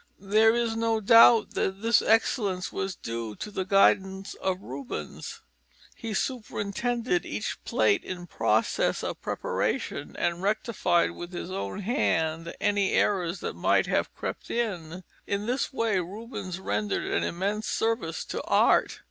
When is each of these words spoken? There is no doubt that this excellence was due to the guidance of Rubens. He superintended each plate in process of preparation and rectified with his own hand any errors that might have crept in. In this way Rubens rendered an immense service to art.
There 0.19 0.55
is 0.55 0.75
no 0.75 0.99
doubt 0.99 1.51
that 1.51 1.83
this 1.83 2.01
excellence 2.01 2.73
was 2.73 2.95
due 2.95 3.35
to 3.35 3.51
the 3.51 3.65
guidance 3.65 4.33
of 4.33 4.59
Rubens. 4.63 5.41
He 5.95 6.15
superintended 6.15 7.23
each 7.23 7.63
plate 7.65 8.03
in 8.03 8.25
process 8.25 9.03
of 9.03 9.21
preparation 9.21 10.15
and 10.17 10.41
rectified 10.41 11.11
with 11.11 11.33
his 11.33 11.51
own 11.51 11.81
hand 11.81 12.51
any 12.59 12.93
errors 12.93 13.41
that 13.41 13.53
might 13.55 13.85
have 13.85 14.15
crept 14.15 14.49
in. 14.49 15.03
In 15.27 15.45
this 15.45 15.71
way 15.71 15.99
Rubens 15.99 16.59
rendered 16.59 17.05
an 17.05 17.21
immense 17.23 17.67
service 17.67 18.25
to 18.25 18.41
art. 18.45 18.99